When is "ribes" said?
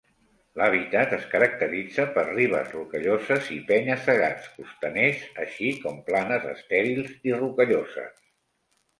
2.29-2.71